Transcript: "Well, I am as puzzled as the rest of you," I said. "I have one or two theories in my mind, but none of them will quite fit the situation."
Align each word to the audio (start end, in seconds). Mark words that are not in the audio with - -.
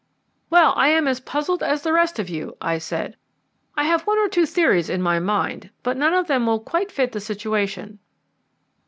"Well, 0.49 0.73
I 0.75 0.87
am 0.87 1.07
as 1.07 1.19
puzzled 1.19 1.61
as 1.61 1.83
the 1.83 1.93
rest 1.93 2.17
of 2.17 2.27
you," 2.27 2.57
I 2.59 2.79
said. 2.79 3.15
"I 3.77 3.83
have 3.83 4.01
one 4.07 4.17
or 4.17 4.27
two 4.29 4.47
theories 4.47 4.89
in 4.89 4.99
my 4.99 5.19
mind, 5.19 5.69
but 5.83 5.95
none 5.95 6.15
of 6.15 6.25
them 6.25 6.47
will 6.47 6.59
quite 6.59 6.91
fit 6.91 7.11
the 7.11 7.19
situation." 7.19 7.99